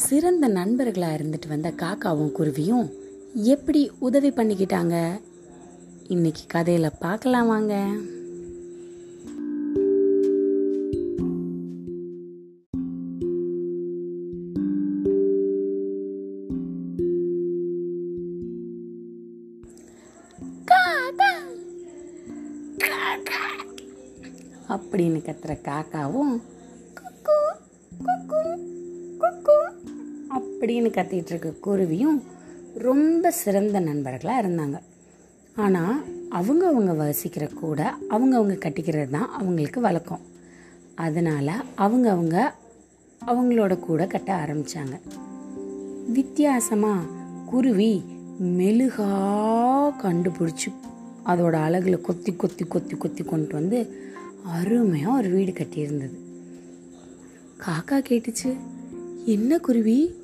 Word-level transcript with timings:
சிறந்த 0.00 0.48
நண்பர்களாக 0.48 1.16
இருந்துட்டு 1.16 1.48
வந்த 1.48 1.70
காக்காவும் 1.70 2.32
குருவியும் 2.32 2.90
எப்படி 3.34 3.90
உதவி 3.98 4.28
பண்ணிக்கிட்டாங்க? 4.28 5.20
இன்னைக்கு 6.08 6.40
கதையில் 6.46 6.90
பார்க்கலாம் 6.98 7.46
வாங்க. 7.46 7.74
அப்படின்னு 24.68 25.20
கத்துற 25.22 25.58
காக்காவும் 25.62 26.40
அப்படின்னு 30.60 30.90
கத்திட்டு 30.96 31.32
இருக்க 31.34 31.50
குருவியும் 31.66 32.22
ரொம்ப 32.78 33.30
சிறந்த 33.30 33.80
நண்பர்களாக 33.80 34.48
இருந்தாங்க. 34.48 34.78
ஆனால் 35.56 36.04
அவங்க 36.28 36.66
அவங்க 36.66 36.92
வசிக்கிற 36.92 37.54
கூட 37.54 37.94
அவங்க 38.08 38.36
அவங்க 38.36 38.68
கட்டிக்கிறது 38.68 39.10
தான் 39.10 39.30
அவங்களுக்கு 39.30 39.80
வழக்கம். 39.80 40.20
அதனால் 40.94 41.64
அவங்க 41.74 42.10
அவங்க 42.10 42.54
அவங்களோட 43.26 43.78
கூட 43.78 44.06
கட்ட 44.06 44.34
ஆரம்பித்தாங்க 44.34 44.96
வித்தியாசமாக 46.12 47.08
குருவி 47.46 48.02
மெழுகா 48.42 49.10
கண்டுபிடிச்சி 50.02 50.70
அதோட 51.26 51.52
அழகில் 51.52 52.00
கொத்தி 52.00 52.32
கொத்தி 52.36 52.64
கொத்தி 52.64 52.96
கொத்தி 52.96 53.24
கொண்டு 53.24 53.54
வந்து 53.54 53.78
அருமையாக 54.44 55.16
ஒரு 55.16 55.28
வீடு 55.28 55.52
கட்டியிருந்தது. 55.52 56.16
காக்கா 57.66 57.98
கேட்டுச்சு 58.08 58.56
என்ன 59.24 59.58
குருவி? 59.58 60.14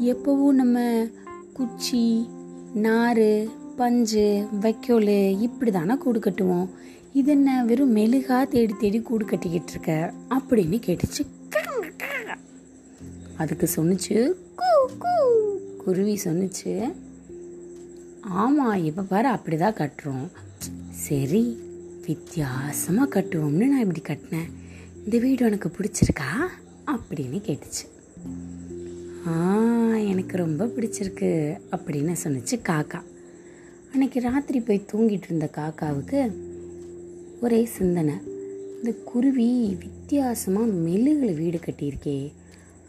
எப்போவும் 0.00 0.50
நம்ம 0.50 1.06
குச்சி 1.52 2.28
நார் 2.74 3.48
பஞ்சு 3.76 4.48
வைக்கோல் 4.60 5.40
இப்படி 5.40 5.70
தானே 5.70 5.94
கூடு 5.94 6.18
கட்டுவோம். 6.18 6.68
இது 7.12 7.30
என்ன 7.30 7.64
வெறும் 7.64 7.96
மெழுகா 7.96 8.48
தேடி 8.48 8.74
தேடி 8.78 9.00
கூடு 9.00 9.24
கட்டிக்கிட்டு 9.24 9.70
இருக்க? 9.70 10.12
அப்படின்னு 10.30 10.80
கேட்டுச்சு. 10.86 11.26
அதுக்கு 13.36 13.68
சொன்னுச்சு 13.76 14.32
கூ 14.56 15.08
குருவி 15.76 16.20
சொன்னுச்சு. 16.24 16.92
ஆமாம் 18.20 18.84
இப்போ 18.84 19.02
பாரு 19.02 19.28
அப்படிதான் 19.28 19.80
கட்டுறோம். 19.80 20.30
சரி 20.90 21.58
வித்தியாசமாக 22.06 23.20
கட்டுவோம்னு 23.20 23.66
நான் 23.66 23.94
இப்படி 23.94 24.00
கட்டினேன். 24.02 24.52
இந்த 25.04 25.18
வீடு 25.18 25.46
உனக்கு 25.46 25.68
பிடிச்சிருக்கா? 25.68 26.46
அப்படின்னு 26.86 27.40
கேட்டுச்சு. 27.48 27.88
ஆ 29.28 29.58
எனக்கு 30.20 30.36
ரொம்ப 30.36 30.64
பிடிச்சிருக்கு 30.66 31.28
அப்படின்னு 31.70 32.14
சொன்னிச்சு 32.24 32.56
காக்கா. 32.68 33.00
அன்னைக்கு 33.92 34.20
ராத்திரி 34.20 34.60
போய் 34.60 34.86
தூங்கிட்டு 34.92 35.22
இருந்த 35.22 35.48
காக்காவுக்கு 35.52 36.32
ஒரே 37.40 37.64
சிந்தனை. 37.64 38.14
இந்த 38.76 38.92
குருவி 39.04 39.76
வித்தியாசமாக 39.80 40.66
மெழுகில் 40.66 41.34
வீடு 41.36 41.58
கட்டியிருக்கே 41.58 42.32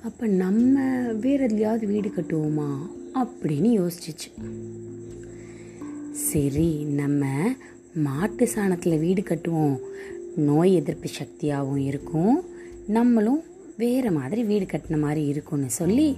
அப்போ 0.04 0.28
நம்ம 0.28 0.80
வேற 1.22 1.48
எதுலையாவது 1.48 1.86
வீடு 1.86 2.10
கட்டுவோமா 2.10 2.70
அப்படின்னு 3.14 3.70
யோசிச்சிச்சு. 3.80 4.30
சரி 6.12 6.84
நம்ம 6.84 7.26
மாட்டு 7.94 8.50
சாணத்தில் 8.56 9.00
வீடு 9.00 9.22
கட்டுவோம். 9.22 9.80
நோய் 10.36 10.76
எதிர்ப்பு 10.76 11.08
சக்தியாகவும் 11.08 11.86
இருக்கும். 11.86 12.44
நம்மளும் 12.88 13.44
வேறு 13.78 14.12
மாதிரி 14.12 14.44
வீடு 14.44 14.66
கட்டின 14.66 15.00
மாதிரி 15.00 15.26
இருக்கும்னு 15.26 15.70
சொல்லி 15.70 16.18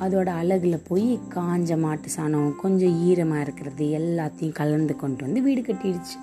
அதோட 0.00 0.26
அழகில் 0.26 0.84
போய் 0.88 1.18
காஞ்ச 1.34 1.78
மாட்டு 1.78 2.08
சாணம் 2.16 2.56
கொஞ்சம் 2.56 2.98
ஈரமாக 3.02 3.40
இருக்கிறது 3.40 3.86
எல்லாத்தையும் 3.86 4.52
கலந்து 4.52 4.96
கொண்டு 4.96 5.24
வந்து 5.24 5.42
வீடு 5.42 5.60
கட்டிடுச்சு. 5.60 6.16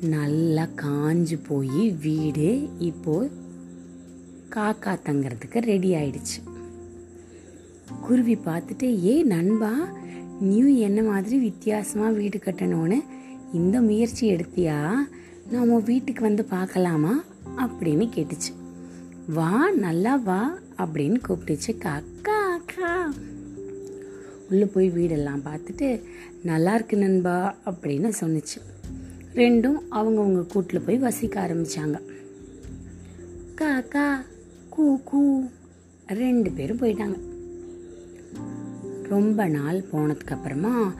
நல்லா 0.00 0.66
காஞ்சு 0.76 1.38
போய் 1.48 1.90
வீடு 1.90 2.68
இப்போது 2.78 3.30
காக்கா 4.50 4.98
தங்கிறதுக்கு 5.06 5.58
ரெடி 5.58 5.94
ஆயிடுச்சு. 5.94 6.38
குருவி 8.00 8.34
பார்த்துட்டு 8.34 9.04
ஏ 9.04 9.22
நண்பா 9.22 9.72
நீ 10.40 10.78
என்ன 10.78 11.02
மாதிரி 11.02 11.38
வித்தியாசமாக 11.38 12.12
வீடு 12.12 12.38
கட்டணும்னு 12.38 12.98
இந்த 13.52 13.80
முயற்சி 13.80 14.30
எடுத்தியா? 14.32 14.92
நாம் 15.50 15.82
வீட்டுக்கு 15.84 16.22
வந்து 16.22 16.44
பார்க்கலாமா? 16.44 17.24
அப்படின்னு 17.56 18.06
கேட்டுச்சு. 18.16 18.52
வா 19.26 19.70
நல்லா 19.70 20.16
வா 20.16 20.58
அப்படின்னு 20.78 21.18
கூப்பிட்டுச்சு. 21.28 21.72
காக்கா 21.84 22.34
அக்கா 22.54 23.12
உள்ளே 24.50 24.64
போய் 24.64 24.90
வீடெல்லாம் 24.90 25.42
பார்த்துட்டு 25.44 26.02
நல்லா 26.42 26.74
இருக்கு 26.74 26.96
நண்பா 26.96 27.54
அப்படின்னு 27.66 28.12
சொன்னுச்சு. 28.20 28.58
ரெண்டும் 29.34 29.78
அவங்கவுங்க 29.90 30.46
கூட்டில் 30.46 30.80
போய் 30.80 30.98
வசிக்க 30.98 31.46
ஆரம்பிச்சாங்க. 31.46 32.00
காக்கா 33.54 34.24
கூ 34.68 34.98
கூ 35.04 35.42
ரெண்டு 36.06 36.50
பேரும் 36.50 36.78
போயிட்டாங்க. 36.78 37.18
ரொம்ப 39.08 39.48
நாள் 39.48 39.84
போனதுக்கப்புறமா 39.92 40.94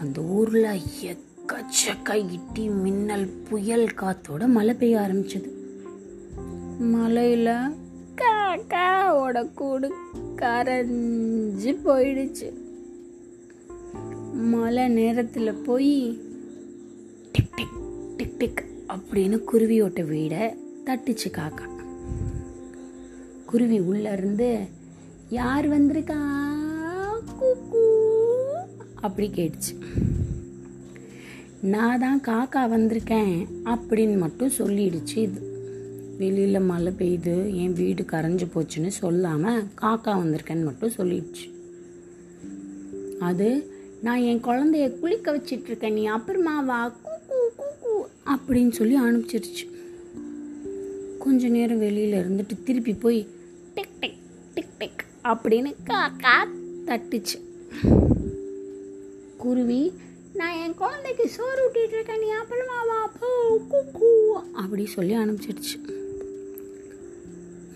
அந்த 0.00 0.20
ஊரில் 0.20 0.82
எக்கச்சக்க 1.12 2.32
இட்டி 2.32 2.68
மின்னல் 2.68 3.28
புயல் 3.28 3.88
காத்தோட 4.00 4.46
மழை 4.46 4.74
பெய்ய 4.74 4.98
ஆரம்பிச்சது. 4.98 5.57
மலையில் 6.78 7.74
காக்காவோட 8.14 9.54
கூடு 9.54 9.92
கரைஞ்சு 10.36 11.76
போயிடுச்சு. 11.84 12.52
மழை 14.32 14.88
நேரத்தில் 14.88 15.54
போய் 15.54 16.18
டிக் 17.32 17.56
டிக் 17.56 17.78
டிக் 18.16 18.38
டிக் 18.38 18.64
அப்படின்னு 18.88 19.40
குருவியோட்ட 19.52 20.02
வீடை 20.02 20.56
தட்டுச்சு 20.84 21.30
காக்கா. 21.30 21.66
குருவி 23.46 23.80
உள்ள 23.80 24.12
இருந்து 24.12 24.66
யார் 25.28 25.68
வந்திருக்கா? 25.68 26.16
கூக்கூ 27.40 27.96
அப்படி 29.00 29.30
கேட்டுச்சு. 29.34 29.82
நான் 31.60 31.98
தான் 31.98 32.20
காக்கா 32.20 32.72
வந்திருக்கேன் 32.72 33.46
அப்படின்னு 33.64 34.18
மட்டும் 34.18 34.52
சொல்லிடுச்சு 34.58 35.16
இது. 35.16 35.47
வெளியில் 36.20 36.66
மழை 36.68 36.92
பெய்யுது 36.98 37.34
என் 37.62 37.72
வீடு 37.72 38.02
கரைஞ்சு 38.02 38.46
போச்சுன்னு 38.54 38.90
சொல்லாமல் 39.00 39.64
காக்கா 39.80 40.12
வந்திருக்கேன்னு 40.20 40.64
மட்டும் 40.64 40.94
சொல்லிடுச்சு. 40.96 41.46
அது 43.28 43.48
நான் 44.02 44.24
என் 44.30 44.42
குழந்தைய 44.46 44.86
குளிக்க 44.98 45.36
வச்சிட்ருக்கேன் 45.36 45.92
நீ 45.92 46.04
அப்புறமா 46.16 46.60
வா 46.60 46.80
கூ 47.04 47.36
கூக்கூ 47.58 47.92
அப்படின்னு 48.34 48.70
சொல்லி 48.70 48.96
அனுப்பிச்சிருச்சு. 49.00 49.66
கொஞ்ச 51.18 51.48
நேரம் 51.48 51.78
வெளியில் 51.78 52.20
இருந்துட்டு 52.22 52.56
திருப்பி 52.64 52.94
போய் 52.94 53.20
டிக் 53.74 53.96
டிக் 54.00 54.20
டிக் 54.54 54.74
டிக் 54.78 55.04
அப்படின்னு 55.24 55.72
காக்கா 55.90 56.36
தட்டுச்சு. 56.88 57.38
குருவி 59.36 59.92
நான் 60.34 60.58
என் 60.64 60.74
குழந்தைக்கு 60.74 61.28
சோறு 61.28 61.60
ஊட்டிகிட்டு 61.66 61.96
இருக்கேன் 61.96 62.20
நீ 62.20 62.28
அப்புறமா 62.40 62.78
வா 62.90 63.00
போ 63.20 63.30
கூ 63.98 64.10
அப்படி 64.62 64.86
சொல்லி 64.86 65.16
அனுப்பிச்சிடுச்சு 65.16 65.76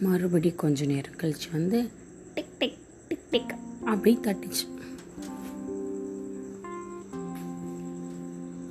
மறுபடி 0.02 0.50
கொஞ்ச 0.54 0.84
நேரம் 0.84 1.18
கழிச்சு 1.20 1.48
வந்து 1.52 1.78
டிக் 2.34 2.54
டிக் 2.58 2.78
டிக் 3.08 3.26
டிக் 3.30 3.52
அப்படி 3.84 4.12
தட்டுச்சு 4.26 4.64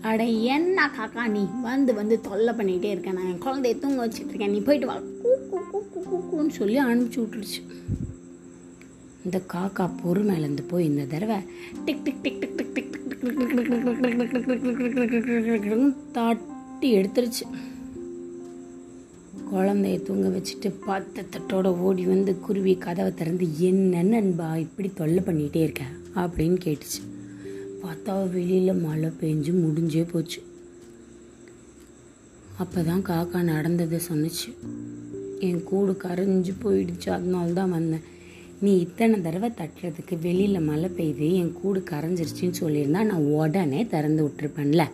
அட 0.01 0.23
என்ன 0.53 0.87
காக்கா 0.97 1.23
நீ 1.27 1.41
வந்து 1.63 1.91
வந்து 1.93 2.15
தொல்லை 2.21 2.53
பண்ணிகிட்டே 2.53 2.91
இருக்க 2.91 3.11
நான் 3.11 3.29
என் 3.31 3.43
குழந்தைய 3.45 3.75
தூங்க 3.79 3.99
வச்சுட்டு 4.03 4.31
இருக்கேன் 4.31 4.53
நீ 4.53 4.59
போயிட்டு 4.59 4.87
வா 4.87 4.97
கூ 5.21 5.31
கூ 5.49 5.59
கூ 5.73 5.99
கூ 6.05 6.19
கூன்னு 6.29 6.53
சொல்லி 6.57 6.79
அனுப்பிச்சி 6.83 7.19
விட்டுருச்சு 7.21 7.61
இந்த 9.25 9.39
காக்கா 9.53 9.85
பொறுமையிலேருந்து 10.01 10.65
போய் 10.67 10.85
இந்த 10.85 11.05
தடவை 11.05 11.39
tick 11.85 12.03
tick 12.03 12.21
tick 12.23 12.39
tick 12.41 12.57
tick 12.57 12.73
tick 12.75 12.97
தாட்டி 16.13 16.89
எடுத்துருச்சு 16.97 17.45
குழந்தைய 19.53 20.03
தூங்க 20.03 20.27
வச்சுட்டு 20.27 20.73
பார்த்த 20.85 21.23
தட்டோட 21.31 21.65
ஓடி 21.77 22.05
வந்து 22.05 22.39
குருவி 22.39 22.75
கதவை 22.75 23.13
திறந்து 23.13 23.59
என்ன 23.59 24.03
நண்பா 24.03 24.57
இப்படி 24.57 24.89
தொல்லை 24.89 25.23
பண்ணிகிட்டே 25.23 25.55
இருக்க? 25.55 25.83
அப்படின்னு 26.15 26.57
கேட்டுச்சு. 26.65 27.01
பார்த்தா 27.83 28.31
வெளியில் 28.31 28.73
மழை 28.73 29.09
பெஞ்சு 29.09 29.51
முடிஞ்சே 29.63 30.09
போச்சு. 30.11 30.41
அப்போ 32.57 32.83
தான் 32.83 33.05
காக்கா 33.05 33.41
நடந்ததை 33.41 33.99
சொன்னுச்சு. 34.11 34.49
என் 35.39 35.63
கூடு 35.63 35.91
கரைஞ்சி 35.91 36.53
போயிடுச்சு 36.63 37.09
அதனால 37.09 37.51
தான் 37.51 37.69
வந்தேன். 37.69 38.01
நீ 38.59 38.77
இத்தனை 38.77 39.21
தடவை 39.21 39.49
தட்டுறதுக்கு 39.49 40.21
வெளியில் 40.21 40.59
மழை 40.59 40.89
பெய்யுது 40.89 41.33
என் 41.33 41.53
கூடு 41.53 41.83
கரைஞ்சிருச்சின்னு 41.91 42.53
சொல்லியிருந்தா 42.59 43.03
நான் 43.03 43.31
உடனே 43.39 43.85
திறந்து 43.85 44.27
விட்டுருப்பேன்ல. 44.27 44.85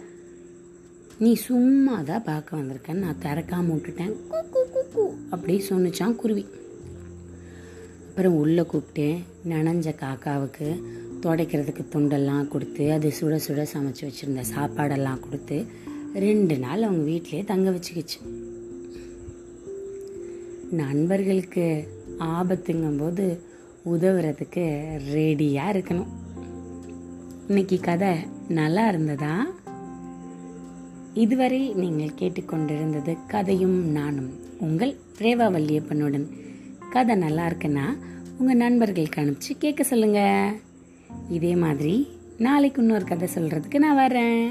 நீ 1.19 1.33
சும்மா 1.33 2.01
தான் 2.01 2.23
பார்க்க 2.23 2.57
வந்திருக்கேன்னு 2.57 3.03
நான் 3.05 3.21
திறக்காம 3.21 3.71
விட்டுட்டேன். 3.73 4.11
கு 4.31 4.39
கு 4.53 4.61
கு 4.73 4.81
கூ 4.93 5.13
அப்படி 5.29 5.63
சொன்னிச்சான் 5.69 6.15
குருவி. 6.15 6.45
அப்புறம் 8.09 8.35
உள்ளே 8.35 8.63
கூப்பிட்டு 8.63 9.17
நனைஞ்ச 9.49 9.95
காக்காவுக்கு 10.01 10.83
துடைக்கிறதுக்கு 11.21 11.85
துண்டெல்லாம் 11.93 12.47
கொடுத்து 12.47 12.91
அது 12.91 13.11
சுட 13.21 13.39
சுட 13.47 13.65
சமைச்சு 13.73 14.09
வச்சுருந்த 14.09 14.43
சாப்பாடெல்லாம் 14.55 15.19
கொடுத்து 15.19 15.65
ரெண்டு 16.13 16.57
நாள் 16.57 16.83
அவங்க 16.83 17.03
வீட்டிலே 17.03 17.43
தங்க 17.43 17.69
வச்சுக்கிச்சு. 17.69 18.19
நண்பர்களுக்கு 20.69 21.87
ஆபத்துங்கும்போது 22.19 23.39
உதவுறதுக்கு 23.85 24.65
ரெடியாக 25.13 25.73
இருக்கணும். 25.75 26.09
இன்னைக்கு 27.47 27.79
கதை 27.79 28.15
நல்லா 28.47 28.87
இருந்ததா? 28.87 29.47
இதுவரை 31.23 31.59
நீங்கள் 31.81 32.17
கேட்டுக்கொண்டிருந்தது 32.19 33.13
கதையும் 33.27 33.77
நானும் 33.91 34.29
உங்கள் 34.65 34.93
ரேவா 35.19 35.47
வல்லியப்பனுடன். 35.55 36.27
கதை 36.93 37.15
நல்லா 37.23 37.45
இருக்குன்னா 37.47 37.85
உங்கள் 38.39 38.61
நண்பர்களுக்கு 38.63 39.21
அனுப்பிச்சு 39.21 39.53
கேட்க 39.59 39.83
சொல்லுங்க. 39.83 40.21
இதே 41.37 41.53
மாதிரி 41.55 41.95
நாளைக்கு 42.37 42.81
இன்னொரு 42.81 43.05
கதை 43.05 43.29
சொல்கிறதுக்கு 43.35 43.77
நான் 43.85 44.01
வரேன். 44.03 44.45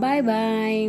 பாய் 0.00 0.22
பாய் 0.22 0.82